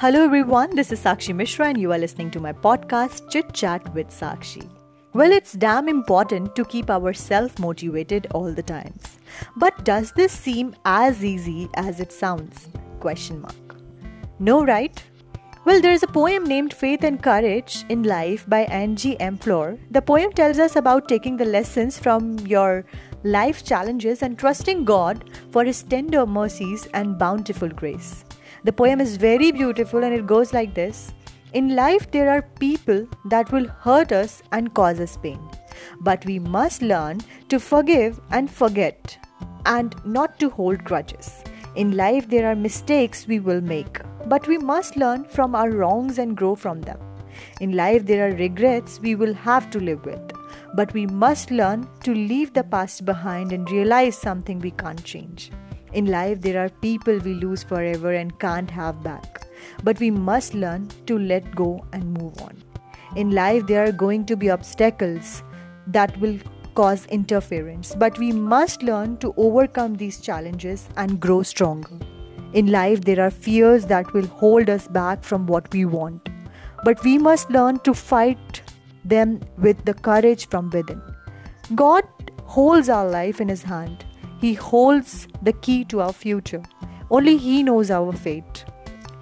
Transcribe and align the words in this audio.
Hello 0.00 0.22
everyone, 0.22 0.76
this 0.76 0.92
is 0.92 1.00
Sakshi 1.00 1.34
Mishra 1.34 1.66
and 1.66 1.80
you 1.80 1.90
are 1.90 1.98
listening 1.98 2.30
to 2.30 2.38
my 2.38 2.52
podcast 2.52 3.28
Chit 3.32 3.52
Chat 3.52 3.92
with 3.94 4.06
Sakshi. 4.10 4.64
Well, 5.12 5.32
it's 5.32 5.54
damn 5.54 5.88
important 5.88 6.54
to 6.54 6.64
keep 6.64 6.88
ourselves 6.88 7.58
motivated 7.58 8.28
all 8.30 8.52
the 8.52 8.62
times. 8.62 9.18
But 9.56 9.82
does 9.82 10.12
this 10.12 10.30
seem 10.30 10.76
as 10.84 11.24
easy 11.24 11.68
as 11.74 11.98
it 11.98 12.12
sounds? 12.12 12.68
Question 13.00 13.40
mark. 13.40 13.74
No, 14.38 14.64
right? 14.64 15.02
Well, 15.64 15.80
there 15.80 15.92
is 15.92 16.04
a 16.04 16.14
poem 16.18 16.44
named 16.44 16.72
Faith 16.72 17.02
and 17.02 17.20
Courage 17.20 17.84
in 17.88 18.04
Life 18.04 18.48
by 18.48 18.66
Angie 18.66 19.18
M. 19.18 19.36
Fleur. 19.36 19.80
The 19.90 20.00
poem 20.00 20.30
tells 20.32 20.60
us 20.60 20.76
about 20.76 21.08
taking 21.08 21.36
the 21.36 21.44
lessons 21.44 21.98
from 21.98 22.38
your 22.46 22.86
life 23.24 23.64
challenges 23.64 24.22
and 24.22 24.38
trusting 24.38 24.84
God 24.84 25.28
for 25.50 25.64
His 25.64 25.82
tender 25.82 26.24
mercies 26.24 26.86
and 26.94 27.18
bountiful 27.18 27.68
grace. 27.68 28.24
The 28.64 28.72
poem 28.72 29.00
is 29.00 29.16
very 29.16 29.52
beautiful 29.52 30.02
and 30.02 30.12
it 30.12 30.26
goes 30.26 30.52
like 30.52 30.74
this 30.74 31.12
In 31.52 31.74
life, 31.76 32.10
there 32.10 32.28
are 32.28 32.42
people 32.60 33.06
that 33.26 33.50
will 33.52 33.68
hurt 33.68 34.12
us 34.12 34.42
and 34.52 34.74
cause 34.74 35.00
us 35.00 35.16
pain. 35.16 35.40
But 36.00 36.24
we 36.26 36.38
must 36.38 36.82
learn 36.82 37.20
to 37.48 37.60
forgive 37.60 38.20
and 38.30 38.50
forget 38.50 39.18
and 39.64 39.94
not 40.04 40.38
to 40.40 40.50
hold 40.50 40.84
grudges. 40.84 41.44
In 41.76 41.96
life, 41.96 42.28
there 42.28 42.50
are 42.50 42.56
mistakes 42.56 43.26
we 43.28 43.38
will 43.38 43.60
make, 43.60 44.00
but 44.26 44.48
we 44.48 44.58
must 44.58 44.96
learn 44.96 45.24
from 45.24 45.54
our 45.54 45.70
wrongs 45.70 46.18
and 46.18 46.36
grow 46.36 46.54
from 46.56 46.80
them. 46.82 46.98
In 47.60 47.76
life, 47.76 48.04
there 48.06 48.28
are 48.28 48.34
regrets 48.34 48.98
we 49.00 49.14
will 49.14 49.34
have 49.34 49.70
to 49.70 49.78
live 49.78 50.04
with, 50.04 50.32
but 50.74 50.92
we 50.92 51.06
must 51.06 51.52
learn 51.52 51.88
to 52.02 52.12
leave 52.12 52.52
the 52.52 52.64
past 52.64 53.04
behind 53.04 53.52
and 53.52 53.70
realize 53.70 54.16
something 54.16 54.58
we 54.58 54.72
can't 54.72 55.04
change. 55.04 55.52
In 55.92 56.06
life, 56.06 56.42
there 56.42 56.62
are 56.62 56.68
people 56.68 57.18
we 57.18 57.34
lose 57.34 57.62
forever 57.62 58.12
and 58.12 58.38
can't 58.38 58.70
have 58.70 59.02
back, 59.02 59.46
but 59.82 59.98
we 59.98 60.10
must 60.10 60.54
learn 60.54 60.88
to 61.06 61.18
let 61.18 61.54
go 61.54 61.84
and 61.92 62.12
move 62.12 62.40
on. 62.42 62.62
In 63.16 63.30
life, 63.30 63.66
there 63.66 63.84
are 63.84 63.92
going 63.92 64.26
to 64.26 64.36
be 64.36 64.50
obstacles 64.50 65.42
that 65.86 66.14
will 66.20 66.38
cause 66.74 67.06
interference, 67.06 67.94
but 67.94 68.18
we 68.18 68.32
must 68.32 68.82
learn 68.82 69.16
to 69.18 69.32
overcome 69.36 69.94
these 69.94 70.20
challenges 70.20 70.88
and 70.96 71.18
grow 71.18 71.42
stronger. 71.42 71.98
In 72.52 72.70
life, 72.70 73.00
there 73.00 73.20
are 73.20 73.30
fears 73.30 73.86
that 73.86 74.12
will 74.12 74.26
hold 74.26 74.68
us 74.68 74.86
back 74.88 75.24
from 75.24 75.46
what 75.46 75.72
we 75.72 75.86
want, 75.86 76.28
but 76.84 77.02
we 77.02 77.16
must 77.18 77.50
learn 77.50 77.78
to 77.80 77.94
fight 77.94 78.62
them 79.04 79.40
with 79.56 79.82
the 79.86 79.94
courage 79.94 80.48
from 80.48 80.68
within. 80.70 81.00
God 81.74 82.04
holds 82.44 82.88
our 82.90 83.08
life 83.08 83.40
in 83.40 83.48
His 83.48 83.62
hand 83.62 84.04
he 84.40 84.54
holds 84.54 85.26
the 85.42 85.52
key 85.52 85.84
to 85.86 86.00
our 86.00 86.12
future. 86.12 86.62
Only 87.10 87.36
He 87.36 87.62
knows 87.62 87.90
our 87.90 88.12
fate. 88.12 88.64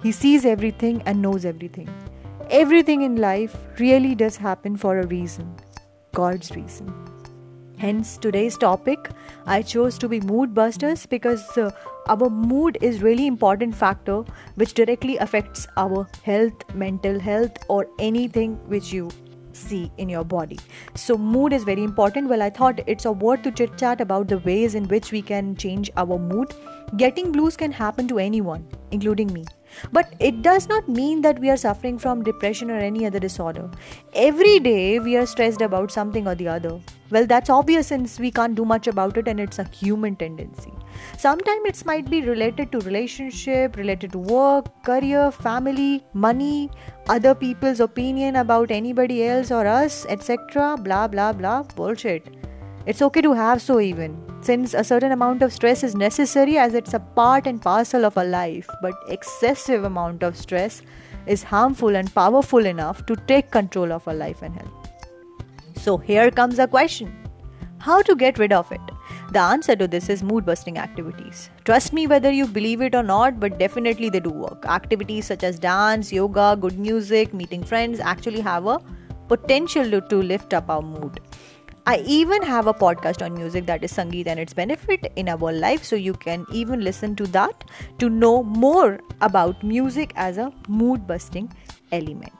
He 0.03 0.11
sees 0.11 0.45
everything 0.45 1.01
and 1.05 1.21
knows 1.21 1.45
everything. 1.45 1.89
Everything 2.49 3.01
in 3.01 3.15
life 3.17 3.55
really 3.79 4.13
does 4.15 4.37
happen 4.37 4.77
for 4.77 4.99
a 4.99 5.07
reason 5.07 5.55
God's 6.13 6.51
reason. 6.55 6.93
Hence, 7.77 8.17
today's 8.17 8.57
topic 8.57 9.09
I 9.45 9.61
chose 9.61 9.97
to 9.99 10.07
be 10.07 10.19
mood 10.21 10.53
busters 10.53 11.05
because 11.05 11.57
uh, 11.57 11.71
our 12.07 12.29
mood 12.29 12.77
is 12.81 13.01
really 13.01 13.27
important 13.27 13.75
factor 13.75 14.23
which 14.55 14.73
directly 14.73 15.17
affects 15.17 15.67
our 15.77 16.07
health, 16.23 16.73
mental 16.73 17.19
health, 17.19 17.51
or 17.67 17.87
anything 17.99 18.55
which 18.67 18.91
you 18.93 19.09
see 19.57 19.91
in 19.97 20.09
your 20.09 20.23
body. 20.23 20.59
So, 20.95 21.17
mood 21.17 21.53
is 21.53 21.63
very 21.63 21.83
important. 21.83 22.29
Well, 22.29 22.41
I 22.41 22.49
thought 22.49 22.81
it's 22.87 23.05
a 23.05 23.11
word 23.11 23.43
to 23.43 23.51
chit 23.51 23.77
chat 23.77 24.01
about 24.01 24.27
the 24.27 24.37
ways 24.39 24.75
in 24.75 24.87
which 24.87 25.11
we 25.11 25.21
can 25.21 25.55
change 25.55 25.91
our 25.97 26.17
mood. 26.17 26.53
Getting 26.95 27.31
blues 27.31 27.57
can 27.57 27.71
happen 27.71 28.07
to 28.09 28.19
anyone, 28.19 28.67
including 28.91 29.33
me. 29.33 29.45
But 29.91 30.13
it 30.19 30.41
does 30.41 30.67
not 30.67 30.87
mean 30.89 31.21
that 31.21 31.39
we 31.39 31.49
are 31.49 31.57
suffering 31.57 31.97
from 31.97 32.23
depression 32.23 32.71
or 32.71 32.77
any 32.77 33.05
other 33.05 33.19
disorder. 33.19 33.69
Every 34.13 34.59
day 34.59 34.99
we 34.99 35.15
are 35.17 35.25
stressed 35.25 35.61
about 35.61 35.91
something 35.91 36.27
or 36.27 36.35
the 36.35 36.47
other. 36.47 36.79
Well, 37.09 37.25
that's 37.25 37.49
obvious 37.49 37.87
since 37.87 38.19
we 38.19 38.31
can't 38.31 38.55
do 38.55 38.65
much 38.65 38.87
about 38.87 39.17
it 39.17 39.27
and 39.27 39.39
it's 39.39 39.59
a 39.59 39.63
human 39.63 40.15
tendency. 40.15 40.73
Sometimes 41.17 41.61
it 41.65 41.85
might 41.85 42.09
be 42.09 42.21
related 42.21 42.71
to 42.73 42.79
relationship, 42.79 43.77
related 43.77 44.11
to 44.11 44.17
work, 44.17 44.83
career, 44.83 45.31
family, 45.31 46.03
money, 46.13 46.69
other 47.07 47.33
people's 47.33 47.79
opinion 47.79 48.35
about 48.35 48.71
anybody 48.71 49.23
else 49.25 49.51
or 49.51 49.65
us, 49.65 50.05
etc. 50.09 50.75
Blah 50.77 51.07
blah 51.07 51.31
blah 51.31 51.63
bullshit. 51.63 52.27
It's 52.87 53.01
okay 53.01 53.19
to 53.19 53.33
have 53.33 53.61
so 53.61 53.81
even, 53.81 54.17
since 54.39 54.73
a 54.73 54.81
certain 54.81 55.11
amount 55.11 55.41
of 55.41 55.51
stress 55.51 55.83
is 55.83 55.93
necessary 55.93 56.57
as 56.57 56.73
it's 56.73 56.93
a 56.93 57.01
part 57.01 57.45
and 57.45 57.61
parcel 57.61 58.05
of 58.05 58.17
our 58.17 58.23
life, 58.23 58.69
but 58.81 58.93
excessive 59.09 59.83
amount 59.83 60.23
of 60.23 60.37
stress 60.37 60.81
is 61.25 61.43
harmful 61.43 61.97
and 61.97 62.13
powerful 62.15 62.65
enough 62.65 63.05
to 63.07 63.17
take 63.27 63.51
control 63.51 63.91
of 63.91 64.07
our 64.07 64.13
life 64.13 64.41
and 64.41 64.55
health. 64.55 64.89
So 65.75 65.97
here 65.97 66.31
comes 66.31 66.59
a 66.59 66.67
question. 66.67 67.13
How 67.79 68.01
to 68.03 68.15
get 68.15 68.39
rid 68.39 68.53
of 68.53 68.71
it? 68.71 68.79
The 69.33 69.39
answer 69.39 69.75
to 69.75 69.85
this 69.85 70.07
is 70.07 70.23
mood 70.23 70.45
busting 70.45 70.77
activities. 70.77 71.49
Trust 71.65 71.91
me 71.91 72.07
whether 72.07 72.31
you 72.31 72.47
believe 72.47 72.79
it 72.79 72.95
or 72.95 73.03
not, 73.03 73.37
but 73.37 73.59
definitely 73.59 74.09
they 74.09 74.21
do 74.21 74.29
work. 74.29 74.65
Activities 74.65 75.25
such 75.25 75.43
as 75.43 75.59
dance, 75.59 76.13
yoga, 76.13 76.57
good 76.57 76.79
music, 76.79 77.33
meeting 77.33 77.65
friends 77.65 77.99
actually 77.99 78.39
have 78.39 78.65
a 78.65 78.79
potential 79.27 79.91
to, 79.91 79.99
to 79.99 80.21
lift 80.21 80.53
up 80.53 80.69
our 80.69 80.81
mood. 80.81 81.19
I 81.89 82.03
even 82.05 82.41
have 82.43 82.67
a 82.67 82.73
podcast 82.73 83.23
on 83.25 83.33
music 83.33 83.65
that 83.67 83.81
is 83.81 83.93
Sangeet 83.93 84.27
and 84.27 84.37
its 84.37 84.53
benefit 84.53 85.09
in 85.15 85.29
our 85.29 85.53
life, 85.53 85.85
so 85.85 85.95
you 85.95 86.11
can 86.11 86.45
even 86.51 86.81
listen 86.81 87.15
to 87.15 87.27
that 87.27 87.63
to 87.99 88.09
know 88.09 88.43
more 88.43 88.99
about 89.21 89.63
music 89.63 90.11
as 90.17 90.37
a 90.37 90.51
mood 90.67 91.07
busting 91.07 91.49
element. 91.93 92.33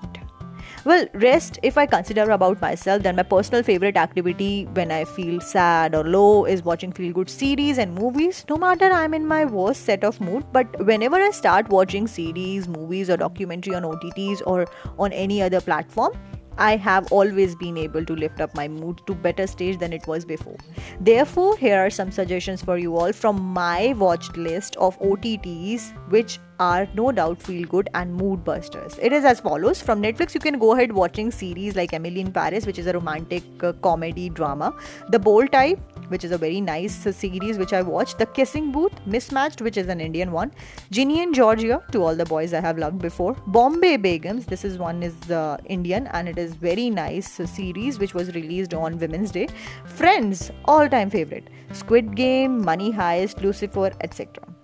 Well, 0.83 1.05
rest, 1.13 1.59
if 1.63 1.77
I 1.77 1.85
consider 1.85 2.29
about 2.31 2.59
myself, 2.59 3.03
then 3.03 3.15
my 3.15 3.23
personal 3.23 3.63
favorite 3.63 3.95
activity 3.95 4.65
when 4.73 4.91
I 4.91 5.05
feel 5.05 5.39
sad 5.39 5.95
or 5.95 6.03
low 6.03 6.43
is 6.43 6.63
watching 6.63 6.91
feel 6.91 7.13
good 7.13 7.29
series 7.29 7.77
and 7.77 7.95
movies, 7.95 8.45
no 8.49 8.57
matter 8.57 8.91
I'm 8.91 9.13
in 9.13 9.25
my 9.25 9.45
worst 9.45 9.85
set 9.85 10.03
of 10.03 10.19
mood. 10.19 10.43
But 10.51 10.85
whenever 10.85 11.15
I 11.15 11.31
start 11.31 11.69
watching 11.69 12.05
series, 12.05 12.67
movies, 12.67 13.09
or 13.09 13.15
documentary 13.15 13.75
on 13.75 13.83
OTTs 13.83 14.41
or 14.45 14.67
on 14.99 15.13
any 15.13 15.41
other 15.41 15.61
platform, 15.61 16.11
I 16.57 16.75
have 16.77 17.11
always 17.11 17.55
been 17.55 17.77
able 17.77 18.05
to 18.05 18.15
lift 18.15 18.41
up 18.41 18.55
my 18.55 18.67
mood 18.67 19.01
to 19.07 19.13
better 19.13 19.47
stage 19.47 19.77
than 19.77 19.93
it 19.93 20.07
was 20.07 20.25
before. 20.25 20.57
Therefore, 20.99 21.57
here 21.57 21.79
are 21.79 21.89
some 21.89 22.11
suggestions 22.11 22.63
for 22.63 22.77
you 22.77 22.97
all 22.97 23.13
from 23.13 23.39
my 23.39 23.93
watched 23.97 24.37
list 24.37 24.75
of 24.77 24.99
OTTs 24.99 25.93
which 26.09 26.39
are 26.59 26.87
no 26.95 27.11
doubt 27.11 27.41
feel 27.41 27.67
good 27.67 27.89
and 27.93 28.13
mood 28.13 28.43
busters. 28.43 28.97
It 29.01 29.13
is 29.13 29.23
as 29.23 29.39
follows. 29.39 29.81
From 29.81 30.01
Netflix 30.01 30.33
you 30.33 30.39
can 30.39 30.57
go 30.57 30.73
ahead 30.73 30.91
watching 30.91 31.31
series 31.31 31.75
like 31.75 31.93
Emily 31.93 32.21
in 32.21 32.31
Paris 32.31 32.65
which 32.65 32.79
is 32.79 32.87
a 32.87 32.93
romantic 32.93 33.43
uh, 33.63 33.73
comedy 33.73 34.29
drama. 34.29 34.73
The 35.09 35.19
Bold 35.19 35.51
Type 35.51 35.79
which 36.09 36.23
is 36.23 36.31
a 36.31 36.37
very 36.37 36.61
nice 36.61 36.95
series 37.15 37.57
which 37.57 37.73
I 37.73 37.81
watched. 37.81 38.17
The 38.17 38.25
Kissing 38.25 38.71
Booth, 38.71 38.93
Mismatched, 39.05 39.61
which 39.61 39.77
is 39.77 39.87
an 39.87 39.99
Indian 39.99 40.31
one. 40.31 40.51
Ginny 40.91 41.21
and 41.21 41.33
Georgia, 41.33 41.81
to 41.91 42.03
all 42.03 42.15
the 42.15 42.25
boys 42.25 42.53
I 42.53 42.61
have 42.61 42.77
loved 42.77 42.99
before. 42.99 43.35
Bombay 43.47 43.97
Begums, 43.97 44.45
this 44.45 44.65
is 44.65 44.77
one 44.77 45.03
is 45.03 45.31
uh, 45.31 45.57
Indian 45.65 46.07
and 46.07 46.27
it 46.27 46.37
is 46.37 46.53
very 46.53 46.89
nice 46.89 47.29
series 47.29 47.99
which 47.99 48.13
was 48.13 48.33
released 48.33 48.73
on 48.73 48.97
Women's 48.97 49.31
Day. 49.31 49.47
Friends, 49.85 50.51
all 50.65 50.87
time 50.89 51.09
favorite. 51.09 51.49
Squid 51.71 52.15
Game, 52.15 52.63
Money 52.63 52.91
Heist, 52.91 53.41
Lucifer, 53.41 53.91
etc. 54.01 54.56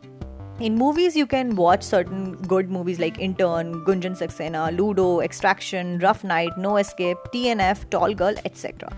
In 0.63 0.77
movies, 0.77 1.13
you 1.13 1.25
can 1.27 1.57
watch 1.57 1.83
certain 1.83 2.35
good 2.51 2.69
movies 2.71 2.97
like 2.97 3.19
Intern, 3.19 3.83
Gunjan 3.83 4.13
Saxena, 4.17 4.73
Ludo, 4.77 5.19
Extraction, 5.19 5.99
Rough 5.99 6.23
Night, 6.23 6.57
No 6.57 6.77
Escape, 6.77 7.17
TNF, 7.33 7.89
Tall 7.89 8.13
Girl, 8.13 8.33
etc. 8.45 8.89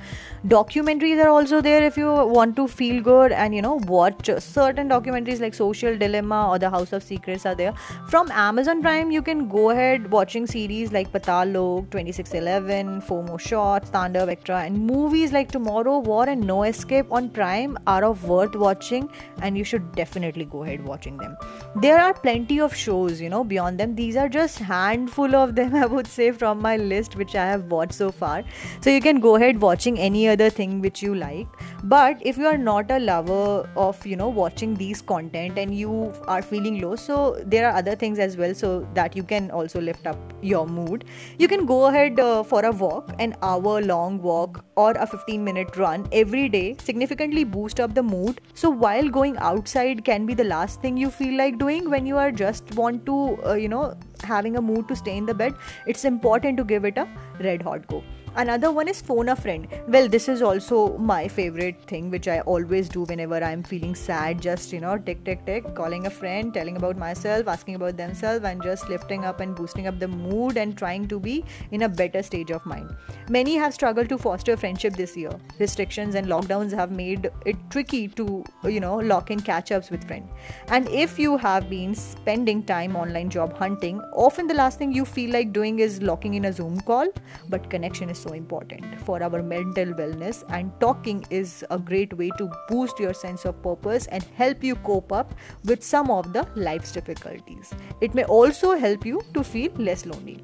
Documentaries 0.46 1.24
are 1.24 1.30
also 1.30 1.62
there 1.62 1.82
if 1.84 1.98
you 1.98 2.12
want 2.12 2.56
to 2.58 2.68
feel 2.68 3.02
good 3.02 3.32
and 3.32 3.56
you 3.56 3.64
know 3.64 3.80
watch 3.88 4.30
certain 4.38 4.88
documentaries 4.88 5.42
like 5.42 5.56
Social 5.56 5.98
Dilemma 5.98 6.50
or 6.52 6.60
The 6.60 6.70
House 6.70 6.94
of 6.94 7.02
Secrets 7.02 7.48
are 7.48 7.56
there. 7.56 7.74
From 8.10 8.30
Amazon 8.30 8.84
Prime, 8.84 9.10
you 9.10 9.24
can 9.24 9.48
go 9.48 9.72
ahead 9.72 10.12
watching 10.12 10.46
series 10.46 10.92
like 10.92 11.12
Patal 11.12 11.52
Lok, 11.52 11.90
2611, 11.90 13.02
Four 13.02 13.24
More 13.24 13.40
Shots, 13.40 13.90
Tanda 13.90 14.28
Vectra, 14.28 14.68
and 14.68 14.86
movies 14.86 15.34
like 15.34 15.52
Tomorrow 15.52 15.98
War 15.98 16.30
and 16.30 16.46
No 16.46 16.62
Escape 16.62 17.12
on 17.12 17.28
Prime 17.28 17.76
are 17.88 18.04
of 18.04 18.24
worth 18.26 18.56
watching, 18.56 19.10
and 19.42 19.58
you 19.58 19.64
should 19.64 19.92
definitely 19.94 20.46
go 20.46 20.62
ahead 20.62 20.86
watching 20.86 21.18
them 21.18 21.36
there 21.76 22.00
are 22.00 22.14
plenty 22.14 22.60
of 22.60 22.74
shows 22.76 23.20
you 23.22 23.30
know 23.30 23.44
beyond 23.44 23.80
them. 23.80 23.96
These 23.96 24.16
are 24.16 24.30
just 24.30 24.60
handful 24.60 25.36
of 25.36 25.56
them 25.56 25.76
i 25.84 25.86
would 25.86 26.08
say 26.08 26.32
from 26.32 26.62
my 26.62 26.78
list 26.78 27.16
which 27.16 27.36
i 27.36 27.46
have 27.46 27.66
watched 27.72 27.94
so 27.94 28.12
far. 28.12 28.44
So 28.82 28.90
you 28.90 29.02
can 29.02 29.20
go 29.20 29.36
ahead 29.36 29.60
watching 29.62 30.00
any 30.00 30.28
other 30.28 30.50
thing 30.50 30.82
which 30.82 31.02
you 31.02 31.16
like. 31.16 31.48
But 31.84 32.22
if 32.22 32.38
you 32.38 32.48
are 32.48 32.58
not 32.58 32.92
a 32.92 33.00
lover 33.00 33.70
of 33.76 34.06
you 34.06 34.16
know 34.16 34.30
watching 34.30 34.76
these 34.76 35.02
content 35.02 35.58
and 35.58 35.76
you 35.76 36.14
are 36.28 36.42
feeling 36.42 36.82
low 36.82 36.96
so 36.96 37.42
there 37.46 37.68
are 37.70 37.76
other 37.78 37.96
things 37.96 38.20
as 38.20 38.38
well 38.38 38.56
so 38.56 38.88
that 38.94 39.16
you 39.16 39.24
can 39.24 39.52
also 39.52 39.82
lift 39.82 40.08
up 40.08 40.34
your 40.42 40.66
mood. 40.66 41.06
You 41.38 41.48
can 41.48 41.66
go 41.66 41.86
ahead 41.88 42.20
uh, 42.20 42.44
for 42.44 42.64
a 42.66 42.72
walk 42.72 43.14
an 43.20 43.36
hour 43.42 43.82
long 43.82 44.22
walk 44.22 44.64
or 44.76 44.92
a 44.92 45.06
15 45.06 45.44
minute 45.44 45.76
run 45.76 46.08
every 46.12 46.48
day 46.48 46.76
significantly 46.80 47.44
boost 47.44 47.80
up 47.80 47.94
the 47.94 48.04
mood. 48.04 48.42
So 48.54 48.70
while 48.70 49.10
going 49.10 49.38
outside 49.38 50.06
can 50.06 50.26
be 50.26 50.34
the 50.34 50.44
last 50.46 50.82
thing 50.82 50.96
you 50.96 51.10
feel 51.10 51.26
feel 51.26 51.35
like 51.36 51.58
doing 51.60 51.90
when 51.90 52.06
you 52.06 52.18
are 52.18 52.32
just 52.32 52.76
want 52.76 53.06
to 53.06 53.16
uh, 53.46 53.54
you 53.54 53.70
know 53.70 53.96
having 54.24 54.58
a 54.58 54.62
mood 54.62 54.88
to 54.88 54.96
stay 54.96 55.16
in 55.18 55.26
the 55.26 55.34
bed 55.34 55.54
it's 55.86 56.06
important 56.06 56.58
to 56.58 56.64
give 56.64 56.86
it 56.86 56.98
a 56.98 57.08
red 57.40 57.62
hot 57.62 57.88
go 57.88 58.04
another 58.36 58.72
one 58.72 58.88
is 58.88 59.02
phone 59.02 59.30
a 59.30 59.36
friend. 59.36 59.68
Well 59.88 60.08
this 60.10 60.28
is 60.28 60.42
also 60.42 60.98
my 60.98 61.28
favorite 61.28 61.82
thing 61.88 62.10
which 62.10 62.28
i 62.28 62.40
always 62.42 62.90
do 62.90 63.04
whenever 63.04 63.42
i'm 63.44 63.64
feeling 63.64 63.96
sad. 63.96 64.42
Just 64.42 64.74
you 64.74 64.80
know 64.82 64.98
tick 64.98 65.24
tick 65.24 65.46
tick 65.46 65.74
calling 65.76 66.08
a 66.08 66.10
friend 66.10 66.54
telling 66.54 66.78
about 66.78 66.98
myself 66.98 67.48
asking 67.48 67.76
about 67.76 67.98
themselves 67.98 68.44
and 68.46 68.62
just 68.62 68.90
lifting 68.90 69.26
up 69.26 69.40
and 69.40 69.56
boosting 69.56 69.88
up 69.88 70.00
the 70.00 70.08
mood 70.08 70.58
and 70.58 70.78
trying 70.78 71.08
to 71.08 71.20
be 71.20 71.44
in 71.72 71.84
a 71.84 71.90
better 71.90 72.22
stage 72.22 72.52
of 72.52 72.66
mind. 72.66 72.96
Many 73.30 73.56
have 73.56 73.74
struggled 73.74 74.10
to 74.10 74.18
foster 74.18 74.58
friendship 74.58 74.96
this 74.96 75.16
year. 75.16 75.32
Restrictions 75.60 76.16
and 76.16 76.28
lockdowns 76.28 76.72
have 76.74 76.92
made 76.92 77.30
it 77.46 77.56
tricky 77.70 78.08
to 78.10 78.44
you 78.66 78.80
know 78.80 78.96
lock 78.98 79.32
in 79.32 79.40
catch 79.40 79.72
ups 79.72 79.90
with 79.90 80.06
friends. 80.06 80.30
And 80.68 80.90
if 80.90 81.18
you 81.18 81.38
have 81.38 81.70
been 81.70 81.96
spending 81.96 82.64
time 82.64 82.96
online 82.96 83.30
job 83.30 83.58
hunting 83.58 84.02
often 84.14 84.48
the 84.48 84.54
last 84.54 84.78
thing 84.78 84.92
you 84.92 85.06
feel 85.06 85.32
like 85.32 85.54
doing 85.54 85.80
is 85.80 86.02
locking 86.02 86.34
in 86.34 86.46
a 86.46 86.54
zoom 86.54 86.80
call 86.82 87.08
but 87.50 87.70
connection 87.70 88.10
is 88.10 88.25
so 88.26 88.34
important 88.34 89.00
for 89.02 89.22
our 89.22 89.42
mental 89.44 89.94
wellness 90.00 90.44
and 90.50 90.72
talking 90.80 91.24
is 91.30 91.64
a 91.70 91.78
great 91.78 92.18
way 92.18 92.30
to 92.38 92.50
boost 92.70 93.00
your 93.00 93.14
sense 93.14 93.46
of 93.46 93.62
purpose 93.62 94.08
and 94.08 94.24
help 94.42 94.64
you 94.64 94.76
cope 94.88 95.12
up 95.12 95.34
with 95.66 95.84
some 95.84 96.10
of 96.10 96.34
the 96.34 96.48
life's 96.56 96.92
difficulties. 96.92 97.74
It 98.02 98.14
may 98.14 98.24
also 98.26 98.76
help 98.76 99.06
you 99.06 99.22
to 99.34 99.44
feel 99.44 99.72
less 99.78 100.06
lonely. 100.06 100.40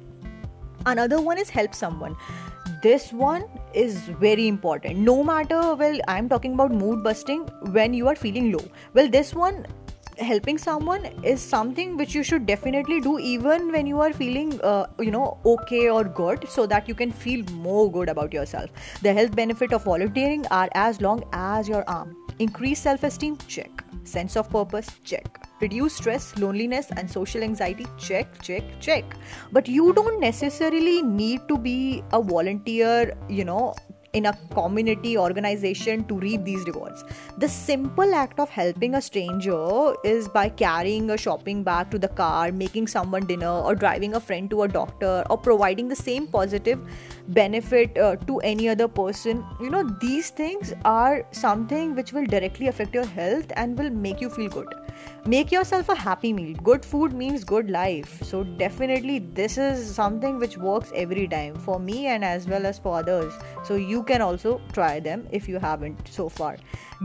Another 0.86 1.20
one 1.20 1.38
is 1.38 1.48
help 1.48 1.74
someone. 1.74 2.16
This 2.82 3.12
one 3.12 3.44
is 3.72 3.98
very 4.26 4.48
important. 4.48 4.98
No 4.98 5.22
matter 5.22 5.74
well 5.74 6.00
i'm 6.08 6.28
talking 6.28 6.54
about 6.54 6.72
mood 6.72 7.04
busting 7.04 7.42
when 7.76 7.94
you 7.94 8.08
are 8.08 8.16
feeling 8.16 8.50
low. 8.52 8.64
Well 8.94 9.08
this 9.08 9.34
one 9.34 9.66
helping 10.18 10.58
someone 10.58 11.04
is 11.22 11.40
something 11.40 11.96
which 11.96 12.14
you 12.14 12.22
should 12.22 12.46
definitely 12.46 13.00
do 13.00 13.18
even 13.18 13.70
when 13.72 13.86
you 13.86 14.00
are 14.00 14.12
feeling 14.12 14.60
uh, 14.62 14.86
you 14.98 15.10
know 15.10 15.38
okay 15.44 15.88
or 15.90 16.04
good 16.04 16.48
so 16.48 16.66
that 16.66 16.88
you 16.88 16.94
can 16.94 17.10
feel 17.10 17.44
more 17.52 17.90
good 17.90 18.08
about 18.08 18.32
yourself. 18.32 18.70
The 19.02 19.12
health 19.12 19.34
benefit 19.34 19.72
of 19.72 19.84
volunteering 19.84 20.46
are 20.50 20.68
as 20.74 21.00
long 21.00 21.24
as 21.32 21.68
your 21.68 21.88
arm. 21.88 22.16
Increase 22.38 22.80
self-esteem 22.80 23.38
check. 23.46 23.84
Sense 24.04 24.36
of 24.36 24.50
purpose 24.50 24.88
check. 25.04 25.38
Reduce 25.60 25.94
stress 25.94 26.36
loneliness 26.38 26.90
and 26.96 27.08
social 27.08 27.42
anxiety 27.42 27.86
check 27.98 28.40
check 28.42 28.62
check. 28.80 29.04
But 29.52 29.68
you 29.68 29.92
don't 29.92 30.20
necessarily 30.20 31.02
need 31.02 31.46
to 31.48 31.56
be 31.56 32.02
a 32.12 32.20
volunteer 32.20 33.16
you 33.28 33.44
know 33.44 33.74
in 34.12 34.26
a 34.26 34.32
community 34.54 35.16
organization 35.16 36.04
to 36.04 36.14
reap 36.18 36.44
these 36.44 36.64
rewards. 36.66 37.04
The 37.38 37.48
simple 37.48 38.14
act 38.14 38.38
of 38.38 38.50
helping 38.50 38.94
a 38.94 39.00
stranger 39.00 39.94
is 40.04 40.28
by 40.28 40.48
carrying 40.50 41.10
a 41.10 41.16
shopping 41.16 41.62
bag 41.62 41.90
to 41.92 41.98
the 41.98 42.08
car, 42.08 42.52
making 42.52 42.88
someone 42.88 43.26
dinner, 43.26 43.50
or 43.50 43.74
driving 43.74 44.14
a 44.14 44.20
friend 44.20 44.50
to 44.50 44.62
a 44.62 44.68
doctor, 44.68 45.24
or 45.30 45.38
providing 45.38 45.88
the 45.88 45.96
same 45.96 46.26
positive 46.26 46.78
benefit 47.28 47.96
uh, 47.96 48.16
to 48.26 48.38
any 48.40 48.68
other 48.68 48.88
person. 48.88 49.44
You 49.60 49.70
know, 49.70 49.84
these 50.00 50.30
things 50.30 50.74
are 50.84 51.26
something 51.30 51.94
which 51.94 52.12
will 52.12 52.26
directly 52.26 52.68
affect 52.68 52.94
your 52.94 53.06
health 53.06 53.50
and 53.56 53.78
will 53.78 53.90
make 53.90 54.20
you 54.20 54.28
feel 54.28 54.48
good 54.48 54.68
make 55.24 55.52
yourself 55.52 55.88
a 55.88 55.94
happy 55.94 56.32
meal 56.32 56.56
good 56.62 56.84
food 56.84 57.12
means 57.12 57.44
good 57.44 57.70
life 57.70 58.20
so 58.24 58.42
definitely 58.42 59.20
this 59.20 59.56
is 59.56 59.94
something 59.94 60.38
which 60.38 60.56
works 60.58 60.90
every 60.96 61.28
time 61.28 61.54
for 61.54 61.78
me 61.78 62.06
and 62.06 62.24
as 62.24 62.48
well 62.48 62.66
as 62.66 62.78
for 62.78 62.98
others 62.98 63.32
so 63.64 63.76
you 63.76 64.01
can 64.02 64.22
also 64.22 64.60
try 64.72 65.00
them 65.00 65.26
if 65.30 65.48
you 65.48 65.58
haven't 65.58 66.08
so 66.08 66.28
far. 66.28 66.56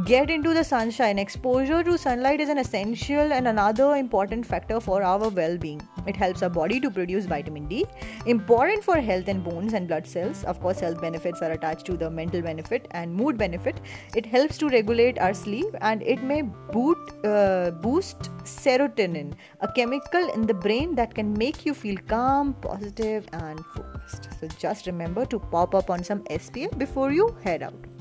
Get 0.05 0.29
into 0.29 0.53
the 0.53 0.63
sunshine. 0.63 1.19
Exposure 1.19 1.83
to 1.83 1.97
sunlight 1.97 2.39
is 2.39 2.49
an 2.49 2.57
essential 2.57 3.33
and 3.33 3.47
another 3.47 3.95
important 3.95 4.45
factor 4.45 4.79
for 4.79 5.01
our 5.03 5.29
well-being 5.29 5.81
it 6.07 6.15
helps 6.15 6.43
our 6.43 6.49
body 6.49 6.79
to 6.79 6.89
produce 6.89 7.25
vitamin 7.25 7.67
d. 7.67 7.85
Important 8.25 8.83
for 8.83 8.97
health 8.97 9.27
and 9.27 9.43
bones 9.43 9.73
and 9.73 9.87
blood 9.87 10.07
cells. 10.07 10.43
Of 10.43 10.61
course 10.61 10.79
health 10.79 11.01
benefits 11.01 11.41
are 11.41 11.51
attached 11.51 11.85
to 11.87 11.97
the 11.97 12.09
mental 12.09 12.41
benefit 12.41 12.87
and 12.91 13.13
mood 13.13 13.37
benefit. 13.37 13.81
It 14.15 14.25
helps 14.25 14.57
to 14.59 14.69
regulate 14.69 15.19
our 15.19 15.33
sleep 15.33 15.75
and 15.81 16.01
it 16.03 16.23
may 16.23 16.41
boot, 16.41 16.97
uh, 17.25 17.71
boost 17.71 18.31
serotonin 18.43 19.33
a 19.61 19.71
chemical 19.71 20.29
in 20.33 20.45
the 20.45 20.53
brain 20.53 20.95
that 20.95 21.13
can 21.13 21.33
make 21.33 21.65
you 21.65 21.73
feel 21.73 21.97
calm 22.07 22.53
positive 22.55 23.27
and 23.33 23.59
focused. 23.75 24.29
So 24.39 24.47
just 24.59 24.87
remember 24.87 25.25
to 25.25 25.39
pop 25.39 25.75
up 25.75 25.89
on 25.89 26.03
some 26.03 26.23
spf 26.25 26.77
before 26.77 27.11
you 27.11 27.35
head 27.43 27.63
out 27.63 27.96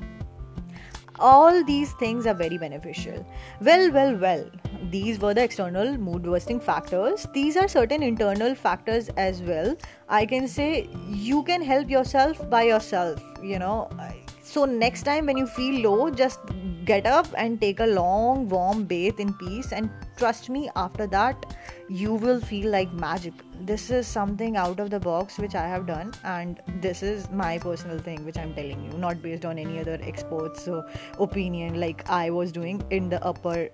all 1.19 1.63
these 1.63 1.93
things 1.93 2.25
are 2.25 2.33
very 2.33 2.57
beneficial. 2.57 3.25
Well 3.61 3.91
well 3.91 4.15
well 4.15 4.45
these 4.89 5.19
were 5.19 5.33
the 5.33 5.43
external 5.43 5.97
mood 5.97 6.23
boosting 6.23 6.59
factors. 6.59 7.27
These 7.33 7.57
are 7.57 7.67
certain 7.67 8.03
internal 8.03 8.55
factors 8.55 9.09
as 9.17 9.41
well. 9.41 9.75
I 10.09 10.25
can 10.25 10.47
say 10.47 10.89
you 11.09 11.43
can 11.43 11.61
help 11.61 11.89
yourself 11.89 12.49
by 12.49 12.63
yourself 12.63 13.21
you 13.43 13.59
know 13.59 13.89
so 14.47 14.63
next 14.63 15.03
time 15.03 15.25
when 15.25 15.37
you 15.37 15.45
feel 15.45 15.81
low 15.81 16.09
just 16.09 16.39
get 16.85 17.05
up 17.05 17.27
and 17.37 17.59
take 17.59 17.81
a 17.81 17.85
long 17.85 18.47
warm 18.47 18.85
bath 18.85 19.19
in 19.19 19.33
peace. 19.33 19.73
And 19.73 19.89
trust 20.15 20.49
me 20.49 20.69
after 20.75 21.05
that 21.07 21.57
you 21.89 22.13
will 22.13 22.39
feel 22.39 22.71
like 22.71 22.93
magic. 22.93 23.33
This 23.71 23.89
is 23.89 24.07
something 24.07 24.55
out 24.55 24.79
of 24.79 24.89
the 24.89 24.99
box 24.99 25.37
which 25.37 25.55
i 25.55 25.67
have 25.67 25.85
done. 25.85 26.13
And 26.23 26.61
this 26.81 27.03
is 27.03 27.29
my 27.29 27.57
personal 27.57 27.99
thing 27.99 28.23
which 28.25 28.37
i'm 28.37 28.53
telling 28.53 28.85
you 28.85 28.97
not 28.97 29.21
based 29.21 29.43
on 29.43 29.59
any 29.59 29.79
other 29.81 29.99
experts 30.01 30.69
opinion 31.19 31.79
like 31.81 32.09
i 32.09 32.29
was 32.29 32.51
doing 32.51 32.81
in 32.89 33.09
the 33.09 33.23
upper 33.33 33.69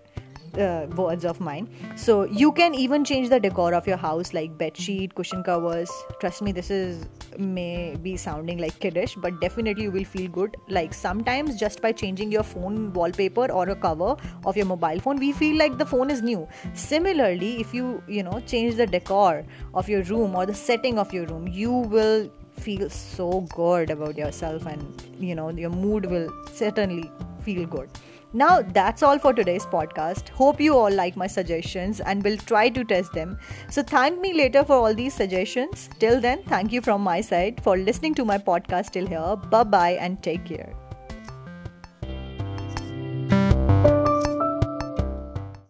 uh, 0.57 0.87
words 0.95 1.25
of 1.25 1.39
mine. 1.39 1.69
So 1.95 2.23
you 2.23 2.51
can 2.51 2.75
even 2.75 3.03
change 3.03 3.29
the 3.29 3.39
decor 3.39 3.73
of 3.73 3.87
your 3.87 3.97
house, 3.97 4.33
like 4.33 4.57
bed 4.57 4.77
sheet, 4.77 5.15
cushion 5.15 5.43
covers. 5.43 5.89
Trust 6.19 6.41
me, 6.41 6.51
this 6.51 6.69
is 6.69 7.05
may 7.37 7.95
be 7.95 8.15
sounding 8.15 8.59
like 8.59 8.79
kiddish, 8.79 9.15
but 9.15 9.39
definitely 9.41 9.83
you 9.83 9.91
will 9.91 10.03
feel 10.03 10.29
good. 10.29 10.55
Like 10.67 10.93
sometimes 10.93 11.59
just 11.59 11.81
by 11.81 11.91
changing 11.91 12.31
your 12.31 12.43
phone 12.43 12.93
wallpaper 12.93 13.51
or 13.51 13.69
a 13.69 13.75
cover 13.75 14.15
of 14.45 14.55
your 14.55 14.65
mobile 14.65 14.99
phone, 14.99 15.17
we 15.17 15.31
feel 15.31 15.57
like 15.57 15.77
the 15.77 15.85
phone 15.85 16.09
is 16.11 16.21
new. 16.21 16.47
Similarly, 16.73 17.59
if 17.59 17.73
you 17.73 18.03
you 18.07 18.23
know 18.23 18.39
change 18.45 18.75
the 18.75 18.85
decor 18.85 19.45
of 19.73 19.89
your 19.89 20.03
room 20.03 20.35
or 20.35 20.45
the 20.45 20.53
setting 20.53 20.99
of 20.99 21.13
your 21.13 21.25
room, 21.25 21.47
you 21.47 21.71
will 21.71 22.29
feel 22.59 22.89
so 22.89 23.41
good 23.55 23.89
about 23.89 24.17
yourself 24.17 24.65
and 24.65 25.03
you 25.19 25.35
know 25.35 25.49
your 25.49 25.69
mood 25.69 26.05
will 26.05 26.29
certainly 26.53 27.09
feel 27.41 27.65
good 27.65 27.89
now, 28.33 28.63
that's 28.63 29.03
all 29.03 29.19
for 29.19 29.31
today's 29.31 29.65
podcast. 29.65 30.29
Hope 30.29 30.59
you 30.59 30.75
all 30.75 30.91
like 30.91 31.15
my 31.15 31.27
suggestions 31.27 31.99
and 31.99 32.23
will 32.23 32.37
try 32.37 32.67
to 32.69 32.83
test 32.83 33.13
them. 33.13 33.37
So, 33.69 33.83
thank 33.83 34.19
me 34.19 34.33
later 34.33 34.63
for 34.63 34.73
all 34.73 34.93
these 34.95 35.13
suggestions. 35.13 35.89
Till 35.99 36.19
then, 36.19 36.43
thank 36.43 36.71
you 36.71 36.81
from 36.81 37.01
my 37.01 37.21
side 37.21 37.61
for 37.63 37.77
listening 37.77 38.15
to 38.15 38.25
my 38.25 38.39
podcast 38.39 38.91
till 38.91 39.05
here. 39.05 39.35
Bye 39.35 39.63
bye 39.63 39.91
and 39.91 40.21
take 40.23 40.45
care. 40.45 40.73